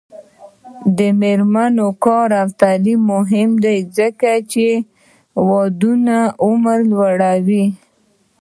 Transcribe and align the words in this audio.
د 0.97 0.99
میرمنو 1.19 1.87
کار 2.05 2.29
او 2.41 2.47
تعلیم 2.61 3.01
مهم 3.13 3.49
دی 3.63 3.77
ځکه 3.97 4.31
چې 4.51 4.65
ودونو 5.47 6.19
عمر 6.45 6.79
لوړوي. 6.91 7.65